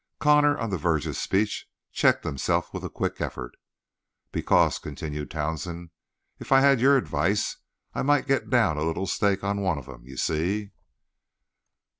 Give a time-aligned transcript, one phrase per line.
[0.17, 3.53] Connor, on the verge of speech, checked himself with a quick effort.
[4.31, 5.91] "Because," continued Townsend,
[6.39, 7.57] "if I had your advice
[7.93, 10.01] I might get down a little stake on one of 'em.
[10.07, 10.71] You see?"